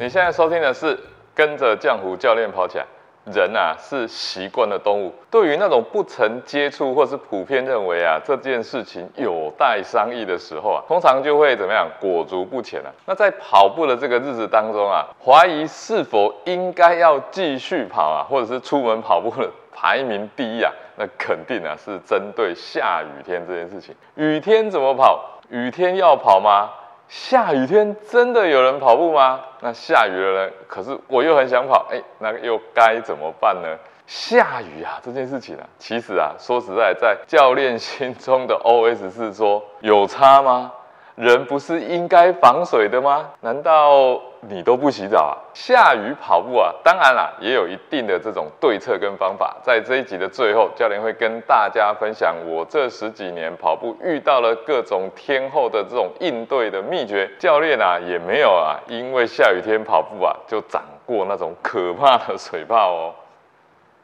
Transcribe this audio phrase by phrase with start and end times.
[0.00, 0.96] 你现在收听的是
[1.34, 2.86] 跟着浆糊教练跑起来。
[3.30, 12.88] 人啊是习惯的动物，对于那种不曾接触或是普遍认为啊这件事情有待商议的时候啊，通常就会怎么样裹足不前啊。
[13.04, 23.94] 那在跑步的这个日子当中啊，怀疑是否应该要继续跑啊，或者是出门跑步的排名第一啊，那肯定啊是针对下雨天这件事情。
[24.14, 25.22] 雨天怎么跑？
[25.50, 26.70] 雨天要跑吗？
[27.08, 29.40] 下雨天真的有人跑步吗？
[29.60, 30.52] 那下雨了呢？
[30.66, 33.68] 可是我又很想跑，哎，那又该怎么办呢？
[34.06, 40.72] 下雨啊，这件事情啊，其实啊，说实在，在教练心中的 OS 是说，有差吗？
[41.18, 43.30] 人不是应该防水的吗？
[43.40, 45.34] 难道你都不洗澡啊？
[45.52, 46.72] 下雨跑步啊？
[46.84, 49.56] 当然啦，也有一定的这种对策跟方法。
[49.60, 57.28] 在这一集的最后，教练会跟大家分享我这十几年跑步遇到了各种天候的这种应对的秘诀。
[57.40, 63.14] 教练啊，也没有啊，因为下雨天跑步啊，就长过那种可怕的水泡哦。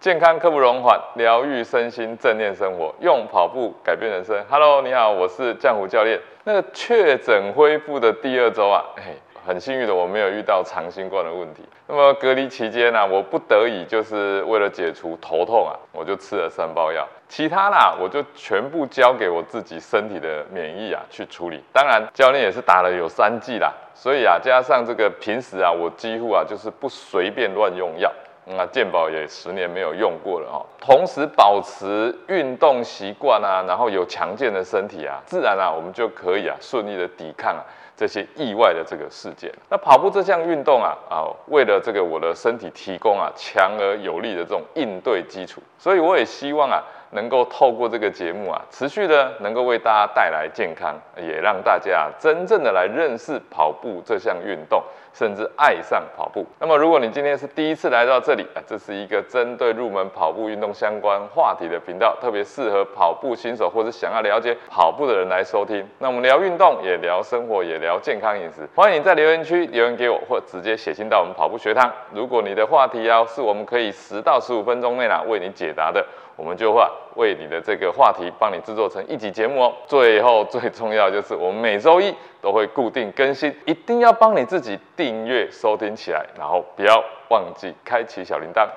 [0.00, 4.40] 健康刻不容缓，疗愈身心，正念生活，用跑步改变人生。
[4.48, 6.20] Hello，你好，我是江湖教练。
[6.44, 11.64] 那个确诊恢复的第二周啊，哎，很幸运的我没有遇到长新冠的问题。
[11.88, 17.04] 那么隔离期间呢，我不得已就是为了解除头痛啊，我就吃了三包药。
[17.28, 21.60] 其他啦，我就全部交给我自己身体的免疫啊去处理。
[21.72, 28.08] 当然，教练也是打了有三剂啦，所以啊，加上这个平时啊，我几乎啊就是不随便乱用药。
[28.56, 30.64] 那健保也十年没有用过了哦。
[30.80, 37.62] 同时保持运动习惯啊，然后有强健的身体啊，自然啊，我们就可以啊顺利的抵抗啊
[37.96, 39.52] 这些意外的这个事件。
[39.68, 54.82] 那跑步这项运动啊啊，为了这个我的身体提供啊强而有力的这种应对基础，所以我也希望啊能够透过这个节目啊，持续的能够为大家带来健康，也让大家真正的来认识跑步这项运动。
[55.14, 56.46] 甚至爱上跑步。
[56.60, 65.84] 那么，如果你今天是第一次来到这里啊，这是一个针对入门跑步运动相关话题的频道，特别适合跑步新手或者想要了解跑步的人来收听。
[65.98, 68.68] 那我们聊运动，也聊生活，也聊健康饮食。
[68.76, 71.92] 欢迎你在留言区留言给我，或直接写信到我们跑步学堂。
[72.12, 76.06] 如果你的话题啊，是我们可以十到十五分钟内呢为你解答的。
[76.38, 76.80] 我们就会
[77.16, 79.74] 为你的这个话题帮你制作成一集节目哦。
[79.86, 88.68] 最后最重要就是我们每周一都会固定更新，一定要帮你自己订阅收听起来，然后不要忘记开启小铃铛。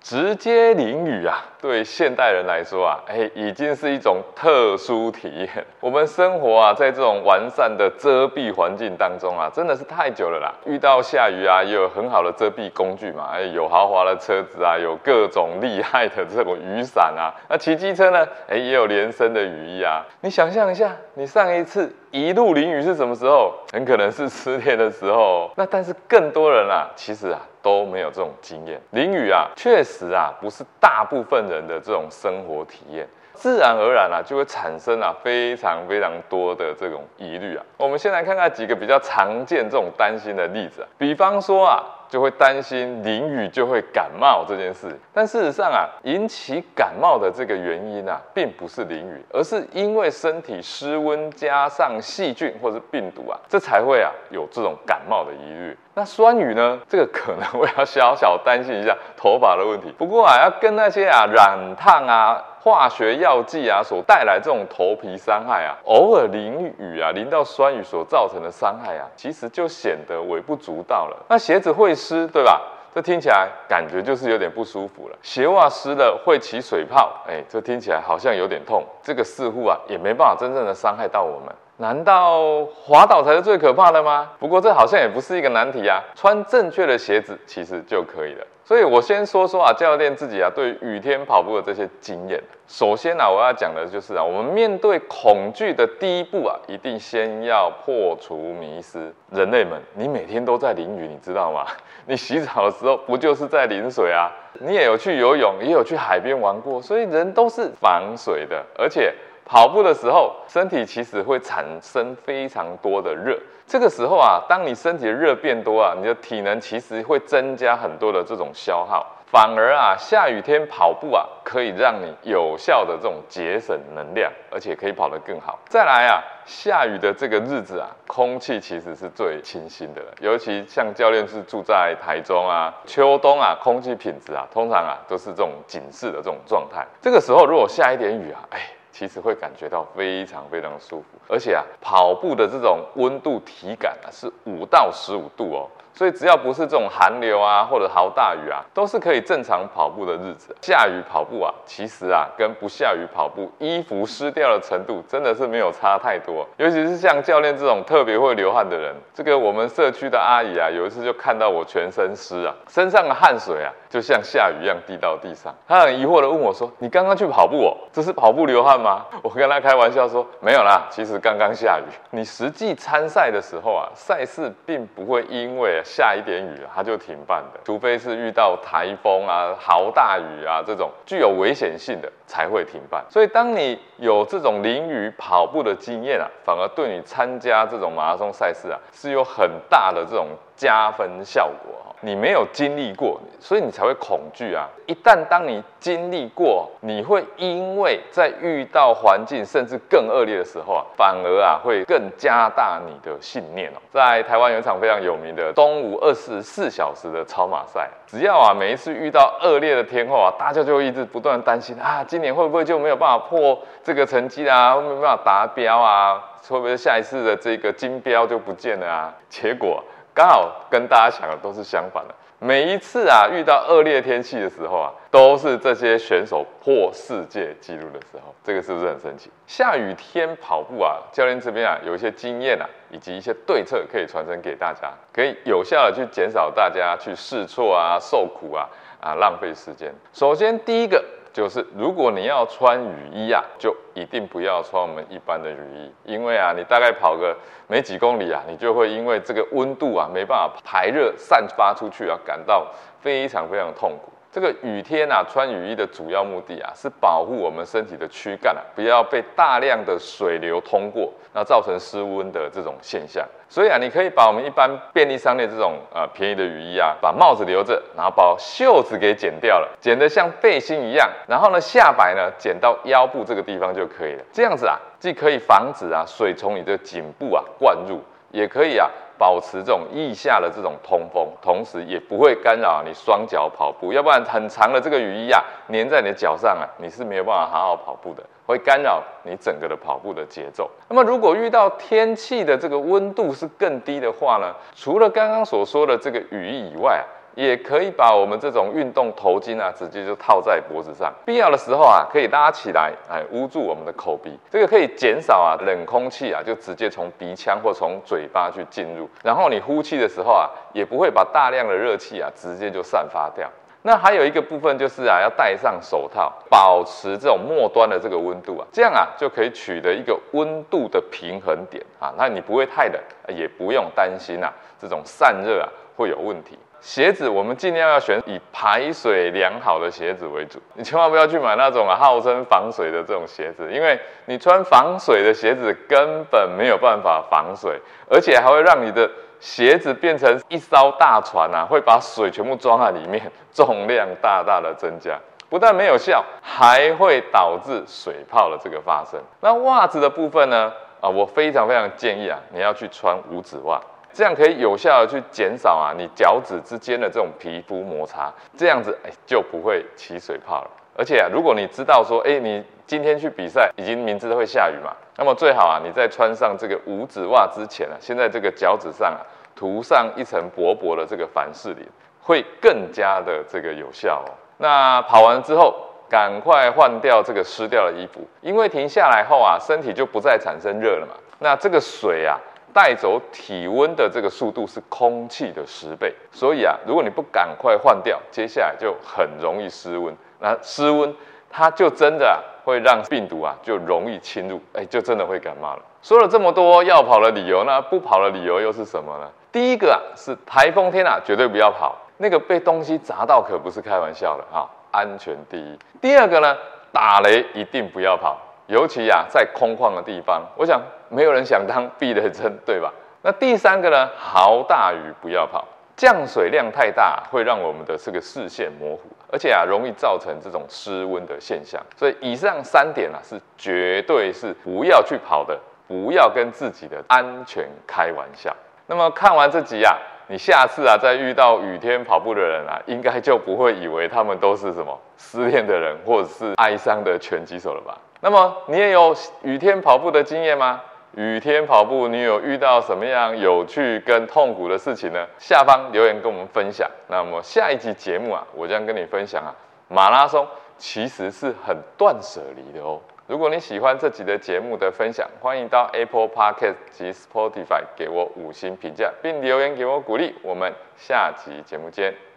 [0.00, 5.48] 直接淋雨啊，对现代人来说啊，哎，已经是一种特殊体验。
[5.78, 10.54] 我们生活啊，在这种完善的遮蔽环境当中啊，真的是太久了啦。
[10.64, 17.30] 遇到下雨啊，也有很好的遮蔽工具嘛，哎，有豪华的车子啊，有各种厉害的这种雨伞啊。
[17.48, 20.02] 那骑机车呢，哎，也有连身的雨衣啊。
[20.22, 23.52] 你想象一下，你上一次一路淋雨是什么时候？
[23.72, 25.50] 很可能是失恋的时候。
[25.56, 27.38] 那但是更多人啊，其实啊。
[27.62, 37.64] 都没有这种经验，淋雨啊，确实啊，不是大部分人的这种生活体验，自然而然啊，就会产生啊非常非常多的这种疑虑啊。
[37.76, 41.82] 我们先来看看几个比较常见这种担心的例子啊，比方说啊。
[42.10, 55.78] 就会担心淋雨就会感冒这件事，但事实上啊，引起感冒的这个原因啊，并不是淋雨，而是因为身体失温加上细菌或者病毒啊，这才会啊有这种感冒的疑虑。
[55.94, 56.80] 那酸雨呢？
[56.88, 59.92] 这个可能我要小小担心一下头发的问题。
[59.96, 62.44] 不过啊，要跟那些啊染烫啊。
[62.62, 71.24] 化学药剂啊，所带来这种头皮伤害啊，偶尔淋雨啊，淋到酸雨所造成的伤害啊，其实就显得微不足道了。
[71.30, 72.62] 那鞋子会湿，对吧？
[72.92, 75.16] 这听起来感觉就是有点不舒服了。
[75.22, 78.84] 鞋袜湿了会起水泡，哎，这听起来好像有点痛。
[79.00, 81.54] 这个似乎啊，也没办法真正的伤害到我们。
[81.80, 84.32] 难道滑倒才是最可怕的吗？
[84.38, 88.46] 不过这好像也不是一个难题啊，穿正确的鞋子其实就可以了。
[88.62, 92.38] 所以我先说说啊，教练自己啊对雨天跑步的这些经验。
[92.68, 99.10] 首先呢，我要讲的就是啊，我们面对恐惧的第一步啊，一定先要破除迷思。
[99.30, 101.64] 人类们，你每天都在淋雨，你知道吗？
[102.06, 104.30] 你洗澡的时候不就是在淋水啊？
[104.60, 109.14] 你也有去游泳，也有去海边玩过，所以人都是防水的，而且。
[109.50, 113.36] 跑步的时候，身体其实会产生非常多的热。
[113.66, 119.04] 这个时候啊，当你身体的热变多啊，你的体能其实会增加很多的这种消耗。
[119.26, 125.58] 反而啊，下雨天跑步啊，可以让你有效的这种节省能量，而且可以跑得更好。
[125.68, 130.12] 再来啊，下雨的这个日子啊，空气其实是最清新的了。
[130.20, 136.86] 尤其像教练是住在台中啊，秋冬啊，空气品质啊，通常啊都是这种警示的这种状态。
[137.02, 138.60] 这个时候如果下一点雨啊，哎。
[138.92, 150.54] 其实会感觉到非常非常舒服，而且啊，跑步的这种温度体感啊是五到十五度哦，所以只要不是这种寒流啊或者豪大雨啊，都是可以正常跑步的日子。
[150.62, 156.46] 下雨跑步啊，其实啊跟不下雨跑步，衣服湿掉的程度真的是没有差太多。
[156.56, 165.54] 尤其是像教练这种特别会流汗的人，这个我们社区的阿姨啊，有一次就看到我全身湿啊，身上的汗水啊，就像下雨一样滴到地上。
[165.66, 171.82] 她很疑惑的问我说：“你刚刚去跑步哦，这是跑步流汗吗？”我跟她开玩笑说：“没有啦，其实刚刚下雨。
[172.10, 183.04] 你实际参赛的时候啊，赛事并不会因为下一点雨，它就停办的，除非是遇到台风啊、豪大雨啊这种具有危险性的才会停办。
[183.08, 190.28] 所以当你有这种淋雨跑步的经验啊，反而对你参加这种马拉松赛事啊，是有很大的这种
[190.60, 191.70] 加分效果。
[192.02, 194.66] 你没有经历过，所以你才会恐惧啊。
[194.86, 203.76] 一旦当你经历过，你会因为在遇到环境甚至更恶劣的时候啊，反而啊会更加大你的信念哦。
[203.92, 216.18] 在台湾有一场非常有名的东吴二十四小时的超马赛，只要啊每一次遇到恶劣的天候啊，大家就会一直不断担心啊，今年会不会就没有办法破这个成绩啊，会没有办法达标啊，
[216.48, 219.14] 会不会下一次的这个金标就不见了啊？
[219.28, 219.84] 结果。
[220.20, 222.14] 刚好跟大家想的都是相反的。
[222.38, 228.34] 每一次啊遇到恶劣天气的时候啊，都是这些选手破世界纪录的时候。
[228.44, 229.30] 这个是不是很神奇？
[229.46, 238.68] 下雨天跑步啊，教练这边啊有一些经验啊，以及一些对策可以传承给大家，可以有效的去减少大家去试错啊、受苦啊、
[239.00, 239.90] 啊浪费时间。
[240.12, 241.02] 首先第一个。
[241.32, 247.36] 就是如果你要穿雨衣啊，就一定不要穿我们一般的雨衣，因为啊，你大概跑个
[247.68, 252.66] 没几公里啊，你就会因为这个温度啊没办法排热散发出去啊，感到
[253.00, 254.12] 非常非常痛苦。
[254.32, 263.26] 这个雨天啊，穿雨衣的主要目的啊，是保护我们身体的躯干啊，不要被大量的水流通过，那造成失温的这种现象。
[263.48, 274.22] 所以啊，你可以把我们一般便利商店这种呃便宜的雨衣啊，把帽子留着，然后把袖子给剪掉了，剪得像背心一样，然后呢下摆呢剪到腰部这个地方就可以了。
[274.32, 278.88] 这样子啊，既可以防止啊水从你的颈部啊灌入，也可以啊。
[279.20, 283.92] 保持这种腋下的这种通风，同时也不会干扰你双脚跑步。
[283.92, 290.70] 要不然很长的这个雨衣啊，粘在你的脚上啊，你是没有办法好好跑步的，会干扰你整个的跑步的节奏。
[290.88, 313.48] 那么如果遇到天气的这个温度是更低的话呢，除了刚刚所说的这个雨衣以外，也可以把我们这种运动头巾啊，直接就套在脖子上，必要的时候啊，可以拉起来，哎，捂住我们的口鼻，这个可以减少啊冷空气啊，就直接从鼻腔或从嘴巴去进入，然后你呼气的时候啊，也不会把大量的热气啊直接就散发掉。
[313.82, 326.58] 那还有一个部分就是啊，要戴上手套，保持这种末端的这个温度啊，这样啊就可以取得一个温度的平衡点啊，那你不会太冷，也不用担心啊这种散热啊会有问题。
[326.80, 337.78] 鞋子我们尽量要选以排水良好的鞋子为主，你千万不要去买那种号称防水的这种鞋子，因为你穿防水的鞋子根本没有办法防水，
[338.08, 345.18] 而且还会让你的鞋子变成一艘大船啊，会把水全部装在里面，重量大大的增加，
[345.48, 349.20] 不但没有效，还会导致水泡的这个发生。
[349.40, 350.72] 那袜子的部分呢？
[351.00, 353.80] 啊，我非常非常建议啊，你要去穿五指袜。
[354.12, 360.70] 这样可以有效的去减少啊你脚趾之间的这种皮肤摩擦，这样子哎就不会起水泡了。
[360.96, 369.24] 而且啊，如果你知道说，哎，你今天去比赛已经明知道会下雨嘛，那么最好啊，你在穿上这个五指袜之前啊，先在这个脚趾上啊
[369.54, 371.86] 涂上一层薄薄的这个凡士林，
[372.20, 374.32] 会更加的这个有效哦。
[374.58, 375.74] 那跑完之后，
[376.08, 381.14] 赶快换掉这个湿掉的衣服，因为停下来后啊，身体就不再产生热了嘛。
[381.38, 382.38] 那这个水啊。
[382.72, 390.14] 带走体温的这个速度是空气的十倍，所以啊，如果你不赶快换掉，接下来就很容易失温。
[390.38, 391.14] 那失温，
[391.50, 395.82] 它就真的会让病毒啊就容易侵入，哎，就真的会感冒了。
[396.02, 399.28] 说了这么多要跑的理由，那不跑的理由又是什么呢？
[399.52, 405.78] 第一个啊是台风天啊，绝对不要跑，那个被东西砸到可不是开玩笑的啊，安全第一。
[406.00, 406.56] 第二个呢，
[406.92, 408.38] 打雷一定不要跑。
[408.70, 412.92] 尤其呀，在空旷的地方，我想没有人想当避雷针，对吧？
[413.22, 414.08] 那第三个呢？
[414.16, 421.84] 豪大雨不要跑，降水量太大会让我们的这个视线模糊，而且啊，容易造成这种失温的现象。
[421.96, 425.58] 所以以上三点啊，是绝对是不要去跑的，
[425.88, 428.54] 不要跟自己的安全开玩笑。
[428.86, 429.98] 那么看完这集啊，
[430.28, 437.98] 你下次啊，再遇到雨天跑步的人啊，应该就不会以为他们都是什么失恋的人，或者是哀伤的拳击手了吧？
[438.20, 440.82] 那么你也有雨天跑步的经验吗？
[441.16, 445.26] 雨天跑步，你有遇到什么样有趣跟痛苦的事情呢？
[445.38, 446.88] 下方留言跟我们分享。
[447.08, 449.50] 那么下一集节目啊，我将跟你分享啊，
[449.88, 450.46] 马拉松
[450.78, 453.00] 其实是很断舍离的哦。
[453.26, 460.34] 如果你喜欢这集的节目的分享，欢迎到 Apple Podcast 及 Spotify 给我五星评价，并留言给我鼓励。
[460.42, 462.29] 我们下集节目见。